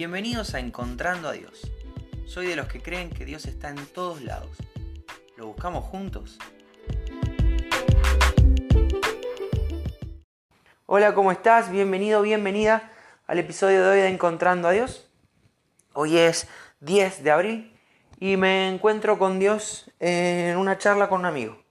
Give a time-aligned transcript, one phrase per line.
[0.00, 1.70] Bienvenidos a Encontrando a Dios.
[2.24, 4.56] Soy de los que creen que Dios está en todos lados.
[5.36, 6.38] ¿Lo buscamos juntos?
[10.86, 11.70] Hola, ¿cómo estás?
[11.70, 12.90] Bienvenido, bienvenida
[13.26, 15.06] al episodio de hoy de Encontrando a Dios.
[15.92, 16.48] Hoy es
[16.80, 17.78] 10 de abril
[18.18, 21.62] y me encuentro con Dios en una charla con un amigo.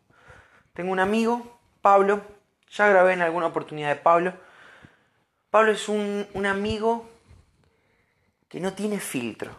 [0.74, 2.22] Tengo un amigo, Pablo,
[2.70, 4.36] ya grabé en alguna oportunidad de Pablo.
[5.50, 7.09] Pablo es un, un amigo
[8.50, 9.52] que no tiene filtro.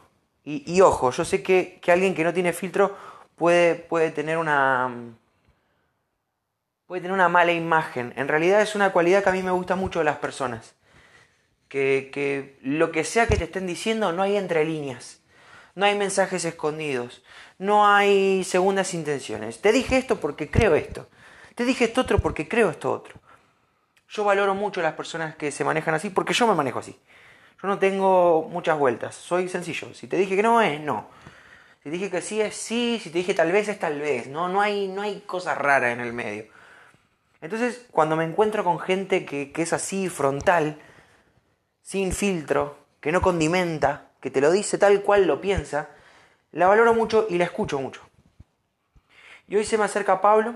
[0.45, 2.97] Y, ojo, yo sé que, alguien que no tiene filtro
[3.37, 4.91] puede, puede tener una.
[6.87, 8.13] puede tener una mala imagen.
[8.17, 10.75] En realidad es una cualidad que a mí me gusta mucho de las personas.
[11.69, 15.21] Que, que lo que sea que te estén diciendo no hay entre líneas.
[15.77, 17.23] No hay mensajes escondidos.
[17.59, 19.61] No hay segundas intenciones.
[19.61, 21.09] Te dije esto porque creo esto.
[21.55, 23.21] Te dije esto otro porque creo esto otro.
[24.09, 26.99] Yo valoro mucho a las personas que se manejan así porque yo me manejo así.
[27.63, 29.93] Yo no tengo muchas vueltas, soy sencillo.
[29.93, 31.09] Si te dije que no es, no.
[31.79, 34.29] Si te dije que sí es sí, si te dije tal vez es tal vez.
[34.29, 36.47] No, no hay, no hay cosa rara en el medio.
[37.43, 40.81] Entonces, cuando me encuentro con gente que, que es así, frontal,
[41.83, 45.89] sin filtro, que no condimenta, que te lo dice tal cual lo piensa,
[46.53, 48.03] la valoro mucho y la escucho mucho.
[49.49, 50.55] Y hoy se me acerca Pablo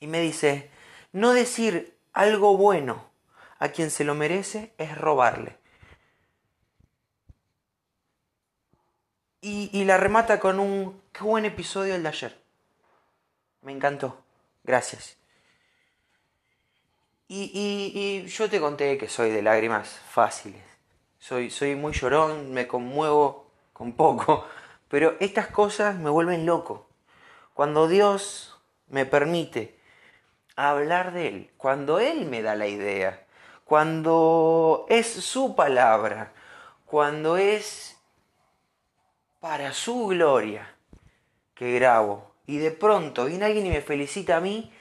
[0.00, 0.70] y me dice,
[1.12, 3.10] no decir algo bueno
[3.58, 5.56] a quien se lo merece es robarle.
[9.44, 12.38] Y, la remata con un qué buen episodio el de ayer.
[13.62, 14.16] Me encantó.
[14.62, 15.16] Gracias.
[17.26, 20.62] Y, yo te conté que soy de lágrimas fáciles.
[21.18, 24.46] Soy, soy muy llorón, me conmuevo con poco.
[24.88, 26.86] Pero estas cosas me vuelven loco.
[27.52, 28.56] Cuando Dios
[28.90, 29.76] me permite
[30.54, 33.26] hablar de Él, cuando Él me da la idea,
[33.64, 36.32] cuando es su palabra,
[36.84, 37.98] cuando es
[39.42, 40.72] para su gloria
[41.52, 44.72] que grabo y de pronto viene alguien y me felicita a mí,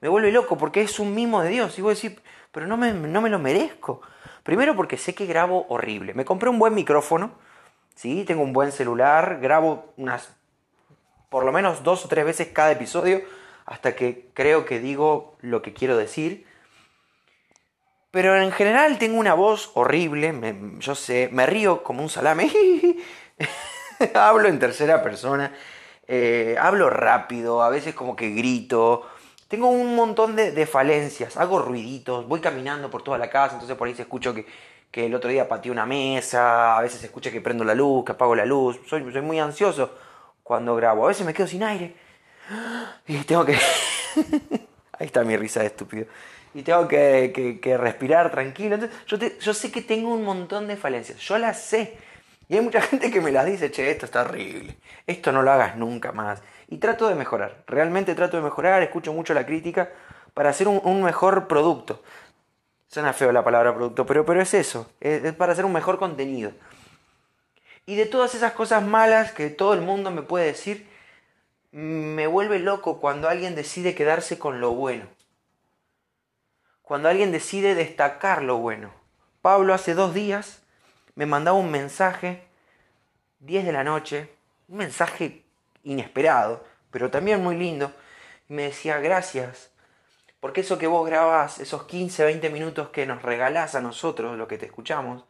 [0.00, 1.78] me vuelve loco porque es un mimo de Dios.
[1.78, 4.00] Y voy a decir, pero no me, no me lo merezco.
[4.42, 6.14] Primero porque sé que grabo horrible.
[6.14, 7.32] Me compré un buen micrófono,
[7.94, 8.24] ¿sí?
[8.24, 10.34] tengo un buen celular, grabo unas
[11.28, 13.20] por lo menos dos o tres veces cada episodio
[13.66, 16.46] hasta que creo que digo lo que quiero decir.
[18.10, 20.34] Pero en general tengo una voz horrible,
[20.78, 22.50] yo sé, me río como un salame,
[24.14, 25.52] hablo en tercera persona,
[26.06, 29.06] eh, hablo rápido, a veces como que grito,
[29.48, 33.88] tengo un montón de, falencias, hago ruiditos, voy caminando por toda la casa, entonces por
[33.88, 34.46] ahí se escucho que,
[34.92, 38.12] el otro día pateé una mesa, a veces se escucha que prendo la luz, que
[38.12, 39.90] apago la luz, soy, muy ansioso
[40.42, 41.94] cuando grabo, a veces me quedo sin aire
[43.06, 43.52] y tengo que...
[44.98, 46.06] ahí está mi risa de estúpido
[46.54, 48.78] y tengo que, respirar tranquilo.
[49.06, 51.98] yo, yo sé que tengo un montón de falencias, yo las sé.
[52.48, 54.76] Y hay mucha gente que me las dice, che, esto está horrible,
[55.06, 56.42] esto no lo hagas nunca más.
[56.68, 59.90] Y trato de mejorar, realmente trato de mejorar, escucho mucho la crítica
[60.34, 62.02] para hacer un, mejor producto.
[62.88, 66.52] Suena feo la palabra producto, pero, pero es eso, es para hacer un mejor contenido.
[67.84, 70.88] Y de todas esas cosas malas que todo el mundo me puede decir,
[71.72, 75.06] me vuelve loco cuando alguien decide quedarse con lo bueno
[76.86, 78.92] cuando alguien decide destacar lo bueno.
[79.42, 80.62] Pablo hace dos días
[81.16, 82.46] me mandaba un mensaje,
[83.40, 84.30] 10 de la noche,
[84.68, 85.42] un mensaje
[85.82, 87.92] inesperado, pero también muy lindo,
[88.48, 89.70] y me decía gracias,
[90.40, 94.46] porque eso que vos grabás, esos 15, 20 minutos que nos regalás a nosotros, lo
[94.46, 95.24] que te escuchamos,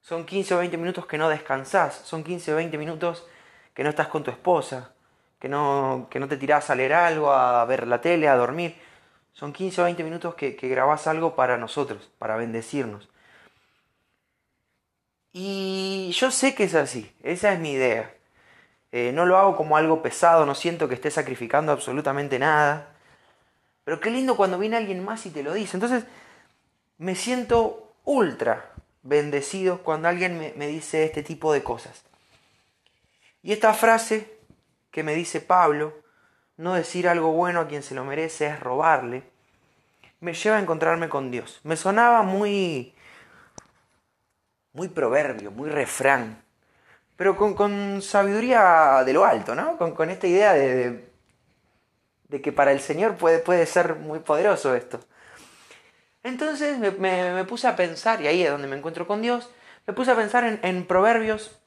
[0.00, 3.26] son 15 o 20 minutos que no descansás, son 15 o 20 minutos
[3.74, 4.92] que no estás con tu esposa,
[5.38, 8.76] que no, que no te tirás a leer algo, a ver la tele, a dormir.
[9.32, 13.08] Son 15 o 20 minutos que, que grabás algo para nosotros, para bendecirnos.
[15.32, 18.14] Y yo sé que es así, esa es mi idea.
[18.90, 22.94] Eh, no lo hago como algo pesado, no siento que esté sacrificando absolutamente nada.
[23.84, 25.76] Pero qué lindo cuando viene alguien más y te lo dice.
[25.76, 26.04] Entonces
[26.98, 28.72] me siento ultra
[29.02, 32.02] bendecido cuando alguien me, me dice este tipo de cosas.
[33.42, 34.38] Y esta frase
[34.90, 35.94] que me dice Pablo,
[36.56, 39.22] no decir algo bueno a quien se lo merece es robarle,
[40.20, 41.60] me lleva a encontrarme con Dios.
[41.62, 42.94] Me sonaba muy,
[44.72, 46.42] muy proverbio, muy refrán,
[47.16, 49.76] pero con, sabiduría de lo alto, ¿no?
[49.76, 51.10] Con, esta idea de,
[52.28, 55.00] de, que para el Señor puede, puede ser muy poderoso esto.
[56.22, 59.50] Entonces me, puse a pensar, y ahí es donde me encuentro con Dios,
[59.86, 61.58] me puse a pensar en, en proverbios,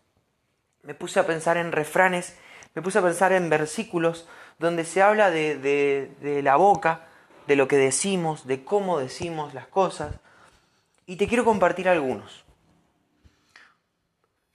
[0.83, 2.38] me puse a pensar en refranes,
[2.74, 4.27] me puse a pensar en versículos
[4.59, 7.07] donde se habla de, la boca,
[7.47, 10.15] de lo que decimos, de cómo decimos las cosas.
[11.06, 12.41] Y te quiero compartir algunos.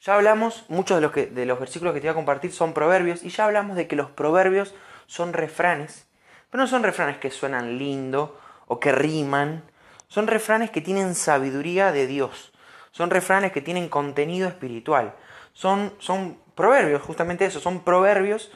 [0.06, 2.74] Ya hablamos, muchos de los, que, de los versículos que te voy a compartir son
[2.74, 4.72] proverbios, y ya hablamos de que los proverbios
[5.06, 6.06] son refranes,
[6.48, 8.38] pero no son refranes que suenan lindo
[8.68, 9.64] o que riman,
[10.06, 12.52] son refranes que tienen sabiduría de Dios,
[12.92, 15.12] son refranes que tienen contenido espiritual,
[15.52, 18.52] son, son proverbios, justamente eso, son proverbios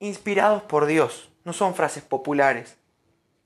[0.00, 2.76] inspirados por Dios, no son frases populares,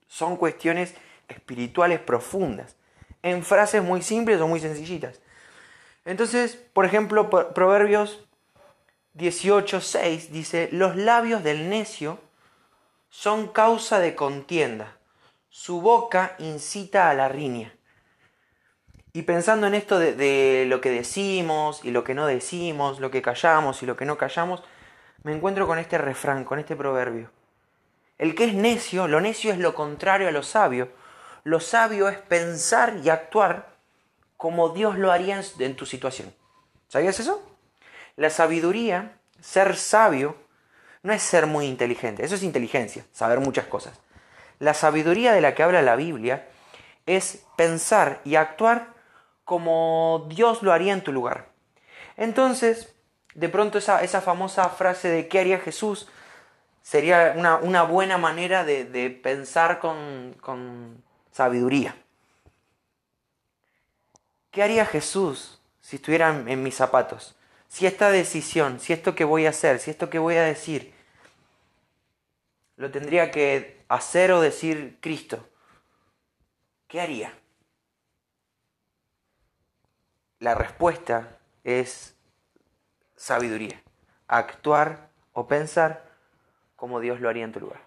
[0.09, 0.97] son cuestiones
[1.29, 2.75] espirituales profundas,
[3.23, 5.21] en frases muy simples o muy sencillitas.
[6.05, 8.25] Entonces, por ejemplo, Proverbios
[9.17, 12.19] 18.6 dice, los labios del necio
[13.09, 14.97] son causa de contienda,
[15.49, 17.75] su boca incita a la riña.
[19.13, 23.23] Y pensando en esto de, lo que decimos y lo que no decimos, lo que
[23.23, 24.65] callamos y lo que no callamos,
[25.23, 27.31] me encuentro con este refrán, con este proverbio.
[28.19, 30.89] El que es necio, lo necio es lo contrario a lo sabio.
[31.45, 33.74] Lo sabio es pensar y actuar
[34.45, 36.31] como Dios lo haría en tu situación.
[36.89, 37.43] ¿Sabías eso?
[38.17, 40.37] La sabiduría, ser sabio,
[41.03, 43.99] no es ser muy inteligente, eso es inteligencia, saber muchas cosas.
[44.59, 46.47] La sabiduría de la que habla la Biblia
[47.07, 48.93] es pensar y actuar
[49.47, 51.47] como Dios lo haría en tu lugar.
[52.19, 52.95] Entonces,
[53.35, 56.07] de pronto esa, famosa frase de ¿qué haría Jesús?
[56.83, 61.03] sería una, buena manera de, pensar con
[61.33, 61.97] sabiduría.
[64.55, 67.35] ¿Qué haría Jesús si estuviera en mis zapatos?
[67.67, 70.95] Si esta decisión, si esto que voy a hacer, si esto que voy a decir,
[72.77, 75.45] lo tendría que hacer o decir Cristo,
[76.87, 77.35] ¿qué haría?
[80.39, 82.15] La respuesta es
[83.17, 83.83] sabiduría.
[84.29, 86.09] Actuar o pensar
[86.77, 87.81] como Dios lo haría en tu lugar.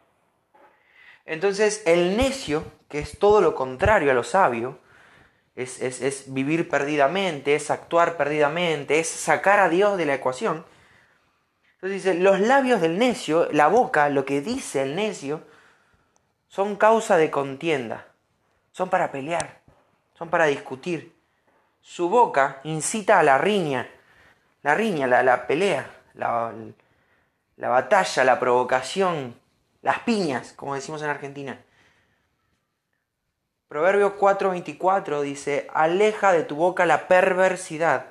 [1.26, 4.80] Entonces, el necio, que es todo lo contrario a lo sabio,
[5.58, 10.64] es, es, vivir perdidamente, es actuar perdidamente, es sacar a Dios de la ecuación.
[11.76, 15.42] Entonces dice, los labios del necio, la boca, lo que dice el necio,
[16.48, 18.06] son causa de contienda,
[18.72, 19.62] son para pelear,
[20.14, 21.16] son para discutir.
[21.82, 23.90] Su boca incita a la riña,
[24.62, 26.54] la riña, la, la pelea, la,
[27.56, 29.36] la batalla, la provocación,
[29.82, 31.60] las piñas, como decimos en Argentina.
[33.68, 38.08] Proverbio 4:24 dice, aleja de tu boca la perversidad,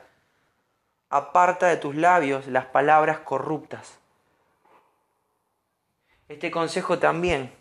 [1.09, 3.99] aparta de tus labios las palabras corruptas.
[6.29, 7.55] Este consejo también,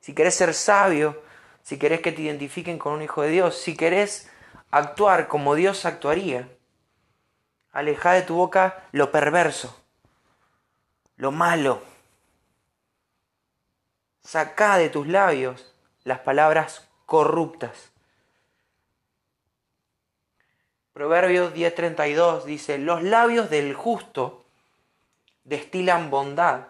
[0.00, 1.22] si querés ser sabio,
[1.62, 4.30] si querés que te identifiquen con un hijo de Dios, si querés
[4.70, 6.48] actuar como Dios actuaría,
[7.72, 9.76] aleja de tu boca lo perverso
[11.16, 11.82] lo malo.
[14.22, 15.74] Saca de tus labios
[16.04, 17.92] las palabras corruptas.
[20.92, 24.44] Proverbios 10:32 dice, los labios del justo
[25.44, 26.68] destilan bondad,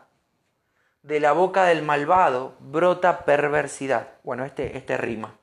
[1.03, 4.09] de la boca del malvado brota perversidad.
[4.25, 5.37] Bueno, este, este rima.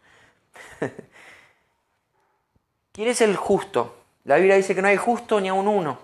[2.92, 3.96] ¿Quién es el justo?
[4.26, 6.00] La Biblia dice que no hay justo ni a un uno.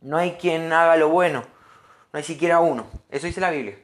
[0.00, 1.44] No hay quien haga lo bueno.
[2.12, 2.86] No hay siquiera uno.
[3.10, 3.78] Eso dice la Biblia.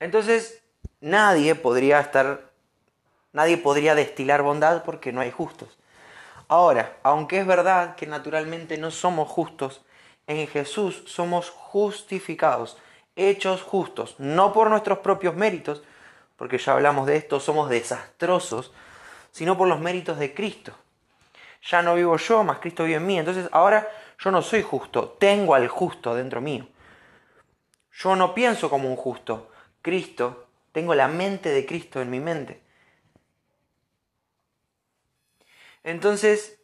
[0.00, 0.62] Entonces,
[1.00, 2.50] nadie podría estar,
[3.36, 5.76] nadie podría destilar bondad porque no hay justos.
[6.48, 9.82] Ahora, aunque es verdad que naturalmente no somos justos,
[10.26, 12.78] en Jesús somos justificados,
[13.14, 15.82] hechos justos, no por nuestros propios méritos,
[16.36, 18.72] porque ya hablamos de esto, somos desastrosos,
[19.32, 20.72] sino por los méritos de Cristo.
[21.70, 23.18] Ya no vivo yo, más Cristo vive en mí.
[23.18, 23.86] Entonces ahora
[24.18, 26.66] yo no soy justo, tengo al justo dentro mío.
[27.92, 29.50] Yo no pienso como un justo.
[29.82, 32.65] Cristo, tengo la mente de Cristo en mi mente.
[35.86, 36.58] Entonces,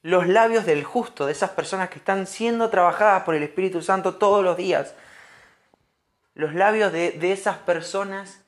[0.00, 4.14] los labios del justo, de esas personas que están siendo trabajadas por el Espíritu Santo
[4.14, 4.94] todos los días,
[6.32, 8.40] los labios de, esas personas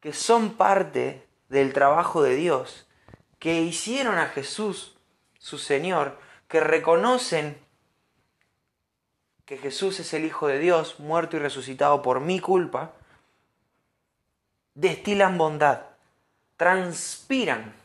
[0.00, 2.86] que son parte del trabajo de Dios,
[3.38, 4.98] que hicieron a Jesús
[5.38, 7.56] su Señor, que reconocen
[9.46, 12.92] que Jesús es el Hijo de Dios, muerto y resucitado por mi culpa,
[14.74, 15.84] destilan bondad,
[16.58, 17.80] transpiran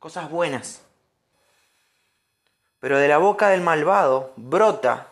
[0.00, 0.82] cosas buenas.
[2.80, 5.08] Pero de la boca del malvado brota,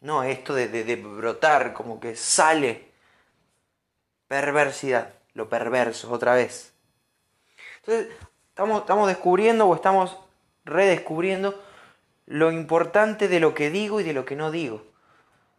[0.00, 2.92] no esto de, de, brotar, como que sale
[4.28, 6.74] perversidad, lo perverso, otra vez.
[7.78, 8.14] Entonces,
[8.50, 10.18] estamos, estamos descubriendo o estamos
[10.64, 11.60] redescubriendo
[12.26, 14.84] lo importante de lo que digo y de lo que no digo.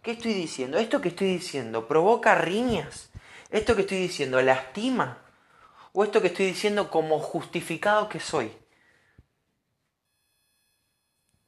[0.04, 0.78] ¿Qué estoy diciendo?
[0.78, 3.10] ¿Esto que estoy diciendo provoca riñas?
[3.50, 5.23] ¿Esto que estoy diciendo lastima?
[5.94, 8.52] ¿O esto que estoy diciendo como justificado que soy?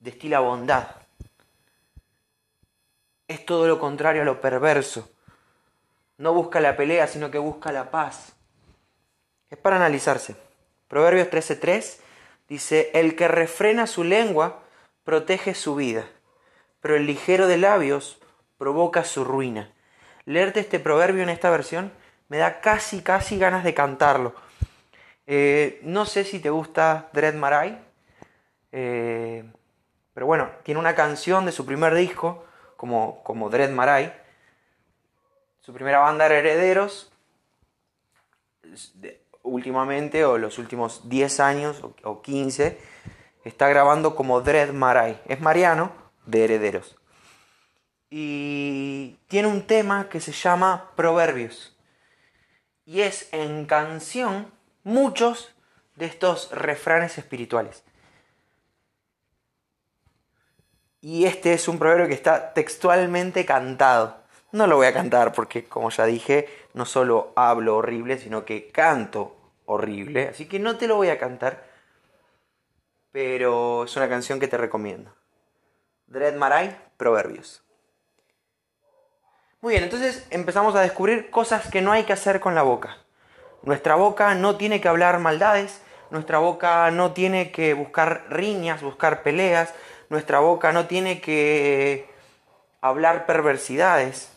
[0.06, 0.88] destila bondad.
[3.28, 5.10] Es todo lo contrario a lo perverso.
[6.18, 8.34] No busca la pelea, sino que busca la paz.
[9.50, 10.36] Es para analizarse.
[10.88, 12.00] Proverbios 13:3
[12.48, 14.62] dice, el que refrena su lengua
[15.04, 16.08] protege su vida,
[16.80, 18.20] pero el ligero de labios
[18.60, 19.74] provoca su ruina.
[20.26, 21.92] Leerte este proverbio en esta versión
[22.28, 24.36] me da casi, casi ganas de cantarlo.
[25.28, 27.80] Eh, no sé si te gusta Dread Marai,
[28.72, 29.44] eh,
[30.14, 32.46] pero bueno, tiene una canción de su primer disco,
[32.78, 34.14] como, como Dread Marai.
[35.62, 37.12] Su primera banda era Herederos.
[39.44, 42.80] últimamente, o los últimos 10 años o 15,
[43.44, 45.22] está grabando como Dread Marai.
[45.26, 45.92] Es Mariano
[46.26, 46.98] de Herederos.
[48.10, 51.75] Y tiene un tema que se llama Proverbios.
[52.86, 54.52] Y es en canción
[54.84, 55.54] muchos
[55.96, 57.84] de estos refranes espirituales.
[61.02, 64.24] Y este es un proverbio que está textualmente cantado.
[64.52, 68.70] No lo voy a cantar porque, como ya dije, no solo hablo horrible, sino que
[68.70, 70.30] canto horrible.
[70.30, 71.64] Así que no te lo voy a cantar.
[73.12, 75.14] Pero es una canción que te recomiendo.
[76.08, 77.65] Dread Marai, Proverbios.
[79.66, 82.98] Muy bien, entonces empezamos a descubrir cosas que no hay que hacer con la boca.
[83.64, 85.82] Nuestra boca no tiene que hablar maldades,
[86.12, 89.74] nuestra boca no tiene que buscar riñas, buscar peleas,
[90.10, 92.08] nuestra boca no tiene que
[92.80, 94.30] hablar perversidades,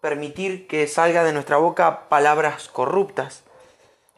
[0.00, 3.44] permitir que salga de nuestra boca palabras corruptas.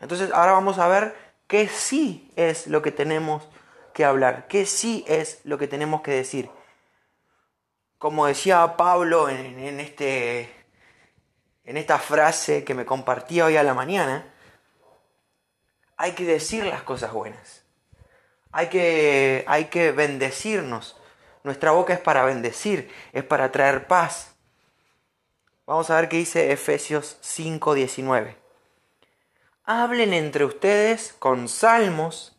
[0.00, 1.14] Entonces ahora vamos a ver
[1.48, 3.46] qué sí es lo que tenemos
[3.92, 6.48] que hablar, qué sí es lo que tenemos que decir.
[7.98, 10.54] Como decía Pablo este
[11.64, 14.32] en esta frase que me compartía hoy a la mañana,
[15.96, 17.64] hay que decir las cosas buenas.
[18.52, 20.96] Hay que, hay que bendecirnos.
[21.42, 24.34] Nuestra boca es para bendecir, es para traer paz.
[25.66, 28.36] Vamos a ver qué dice Efesios 5:19.
[29.64, 32.36] Hablen entre ustedes con salmos,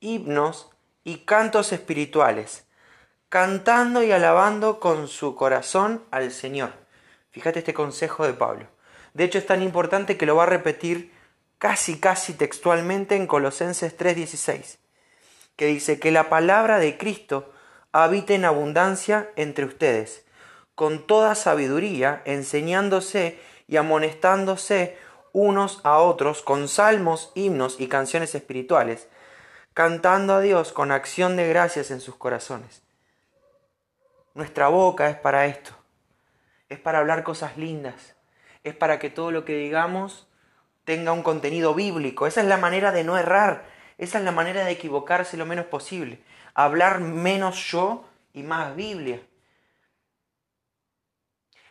[0.00, 0.70] himnos
[1.04, 2.66] y cantos espirituales,
[3.30, 6.72] cantando y alabando con su corazón al Señor
[7.30, 8.66] Fíjate este consejo de Pablo.
[9.14, 11.12] De hecho es tan importante que lo va a repetir
[11.58, 14.78] casi, casi textualmente en Colosenses 3:16,
[15.56, 17.52] que dice que la palabra de Cristo
[17.92, 20.24] habite en abundancia entre ustedes,
[20.74, 24.98] con toda sabiduría, enseñándose y amonestándose
[25.32, 29.06] unos a otros con salmos, himnos y canciones espirituales,
[29.72, 32.82] cantando a Dios con acción de gracias en sus corazones.
[34.34, 35.80] Nuestra boca es para esto
[36.70, 38.14] es para hablar cosas lindas,
[38.64, 40.28] es para que todo lo que digamos
[40.84, 42.26] tenga un contenido bíblico.
[42.26, 43.64] Esa es la manera de no errar,
[43.98, 46.20] esa es la manera de equivocarse lo menos posible.
[46.54, 49.20] Hablar menos yo y más Biblia.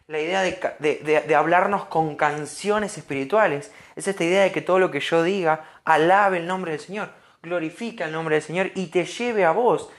[0.08, 5.00] La idea de, hablarnos con canciones espirituales es esta idea de que todo lo que
[5.00, 7.12] yo diga alabe el nombre del Señor,
[7.44, 9.90] glorifica el nombre del Señor y te lleve a vos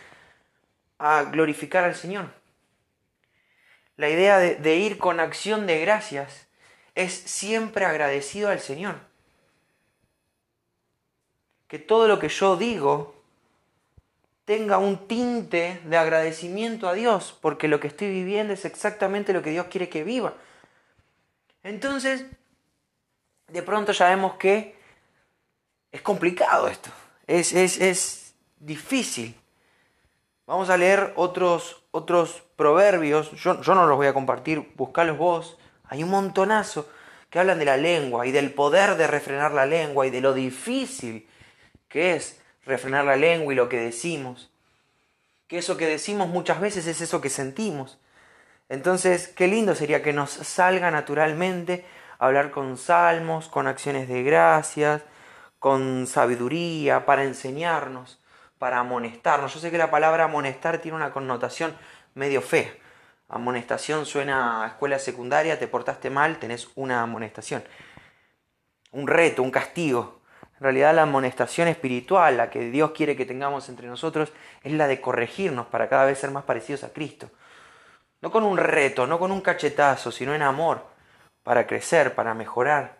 [0.99, 2.39] a glorificar al Señor.
[4.00, 6.47] La idea de, ir con acción de gracias
[6.95, 8.99] es siempre agradecido al Señor.
[11.69, 13.14] Que todo lo que yo digo
[14.47, 19.42] tenga un tinte de agradecimiento a Dios, porque lo que estoy viviendo es exactamente lo
[19.42, 20.33] que Dios quiere que viva.
[21.62, 22.25] Entonces,
[23.49, 24.76] de pronto ya vemos que
[25.92, 26.88] es complicado esto,
[27.26, 29.38] es, es, es difícil.
[30.47, 36.02] Vamos a leer otros, otros proverbios, yo, no los voy a compartir, buscalos vos, hay
[36.02, 36.88] un montonazo
[37.30, 40.35] que hablan de la lengua y del poder de refrenar la lengua y de lo
[40.35, 41.28] difícil
[41.88, 44.50] que es refrenar la lengua y lo que decimos.
[45.49, 47.99] Que eso que decimos muchas veces es eso que sentimos.
[48.68, 51.85] Entonces, qué lindo sería que nos salga naturalmente
[52.18, 55.02] hablar con salmos, con acciones de gracias,
[55.59, 58.20] con sabiduría, para enseñarnos,
[58.61, 59.55] para amonestarnos.
[59.55, 61.75] Yo sé que la palabra amonestar tiene una connotación
[62.14, 62.79] medio fe.
[63.31, 67.64] Amonestación suena a escuela secundaria, te portaste mal, tenés una amonestación.
[68.93, 70.21] Un reto, un castigo.
[70.59, 74.31] En realidad la amonestación espiritual, la que Dios quiere que tengamos entre nosotros,
[74.62, 77.31] es la de corregirnos para cada vez ser más parecidos a Cristo.
[78.21, 80.87] No con un reto, no con un cachetazo, sino en amor,
[81.45, 82.99] para crecer, para mejorar.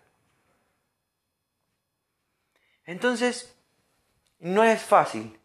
[2.83, 3.55] Entonces,
[4.39, 5.39] no es fácil,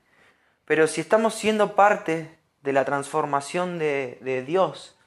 [0.66, 4.98] pero si estamos siendo parte de la transformación de, Dios,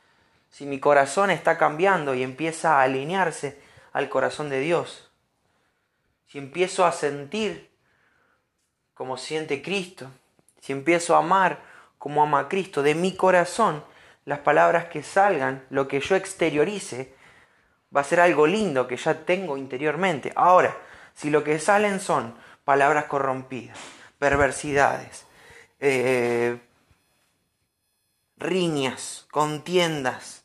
[0.49, 3.61] si mi corazón está cambiando y empieza a alinearse
[3.91, 5.11] al corazón de Dios,
[6.27, 7.69] si empiezo a sentir
[8.93, 10.09] como siente Cristo,
[10.61, 11.59] si empiezo a amar
[11.97, 13.83] como ama a Cristo, de mi corazón,
[14.23, 17.13] las palabras que salgan, lo que yo exteriorice,
[17.95, 20.31] va a ser algo lindo que ya tengo interiormente.
[20.35, 20.77] Ahora,
[21.15, 23.77] si lo que salen son palabras corrompidas,
[24.19, 25.25] perversidades,
[25.79, 26.59] eh,
[28.37, 30.43] riñas, contiendas,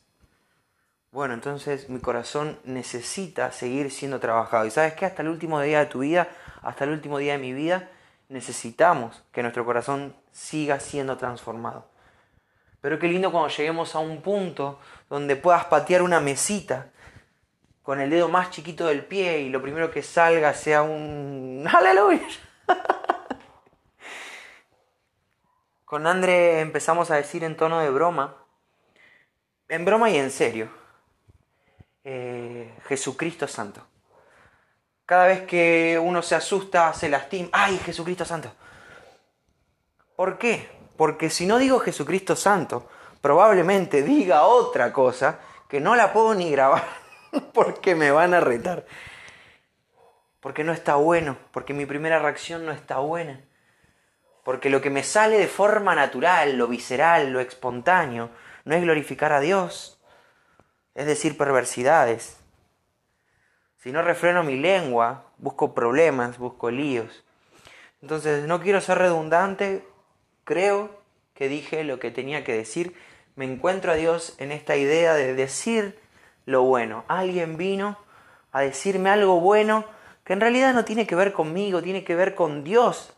[1.15, 4.65] bueno, entonces mi corazón necesita seguir siendo trabajado.
[4.65, 6.27] Y sabes que hasta el último día de tu vida,
[6.61, 7.89] hasta el último día de mi vida,
[8.27, 11.87] necesitamos que nuestro corazón siga siendo transformado.
[12.81, 14.77] Pero qué lindo cuando lleguemos a un punto
[15.09, 16.91] donde puedas patear una mesita
[17.81, 22.27] con el dedo más chiquito del pie y lo primero que salga sea un aleluya.
[25.85, 28.35] Con André empezamos a decir en tono de broma,
[29.69, 30.69] en broma y en serio
[32.03, 33.81] eh, Jesucristo Santo.
[35.05, 38.51] Cada vez que uno se asusta, se lastima, ¡ay, Jesucristo Santo!
[40.15, 40.67] ¿Por qué?
[40.97, 42.89] Porque si no digo Jesucristo Santo,
[43.21, 46.85] probablemente diga otra cosa que no la puedo ni grabar
[47.53, 48.85] porque me van a retar.
[50.39, 53.41] Porque no está bueno, porque mi primera reacción no está buena.
[54.45, 58.29] Porque lo que me sale de forma natural, lo visceral, lo espontáneo,
[58.63, 59.99] no es glorificar a Dios,
[60.93, 62.37] es decir, perversidades.
[63.79, 67.25] Si no refreno mi lengua, busco problemas, busco líos.
[68.03, 69.83] Entonces, no quiero ser redundante,
[70.43, 71.01] creo
[71.33, 72.95] que dije lo que tenía que decir.
[73.35, 75.99] Me encuentro a Dios en esta idea de decir
[76.45, 77.03] lo bueno.
[77.07, 77.97] Alguien vino
[78.51, 79.85] a decirme algo bueno
[80.23, 83.15] que en realidad no tiene que ver conmigo, tiene que ver con Dios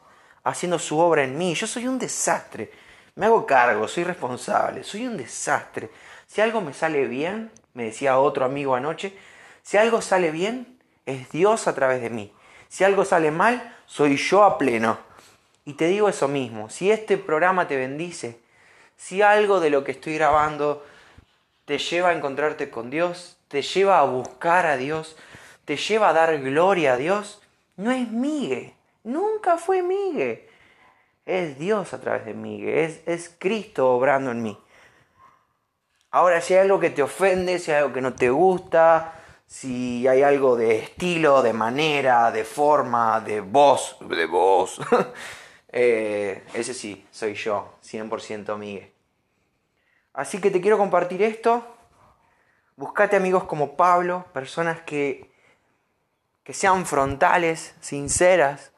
[0.49, 1.53] haciendo su obra en mí.
[1.53, 2.71] Yo soy un desastre.
[3.15, 5.89] Me hago cargo, soy responsable, soy un desastre.
[6.27, 9.17] Si algo me sale bien, me decía otro amigo anoche,
[9.63, 12.33] si algo sale bien, es Dios a través de mí.
[12.69, 14.99] Si algo sale mal, soy yo a pleno.
[15.65, 18.39] Y te digo eso mismo, si este programa te bendice,
[18.95, 20.85] si algo de lo que estoy grabando
[21.65, 25.17] te lleva a encontrarte con Dios, te lleva a buscar a Dios,
[25.65, 27.41] te lleva a dar gloria a Dios,
[27.75, 28.76] no es Migue,
[29.07, 30.49] nunca fue Migue.
[31.25, 34.57] Es Dios a través de Migue, es, es Cristo obrando en mí.
[36.11, 39.13] Ahora, si hay algo que te ofende, si hay algo que no te gusta,
[39.45, 44.79] si hay algo de estilo, de manera, de forma, de voz, de voz,
[45.69, 48.93] eh, ese sí, soy yo, 100% Miguel.
[50.13, 51.65] Así que te quiero compartir esto.
[52.77, 55.29] Buscate amigos como Pablo, personas que,
[56.43, 58.71] que sean frontales, sinceras,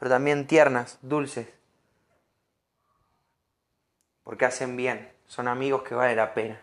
[0.00, 1.46] pero también tiernas, dulces.
[4.24, 6.58] Porque hacen bien, son amigos que vale la pena.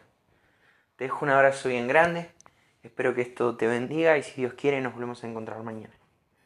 [0.95, 2.31] Te dejo un abrazo bien grande.
[2.81, 5.93] Espero que esto te bendiga y si Dios quiere nos volvemos a encontrar mañana.